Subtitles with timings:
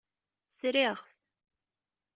[0.59, 1.05] Sriɣ-t.